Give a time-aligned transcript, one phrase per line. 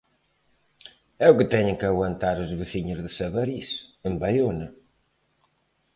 [1.25, 3.69] É o que teñen que aguantar os veciños de Sabarís,
[4.07, 4.67] en Baiona.